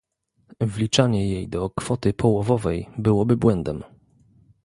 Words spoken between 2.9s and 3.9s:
byłoby błędem